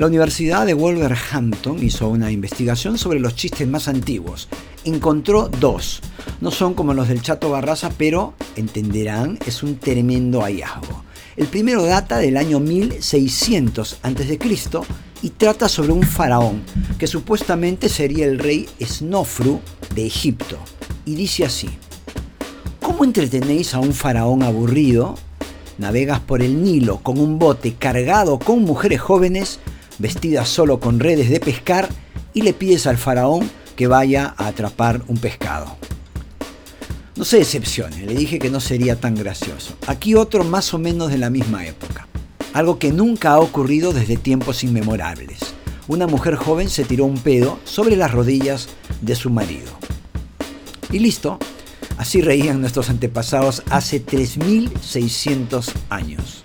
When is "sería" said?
17.90-18.24, 38.60-38.98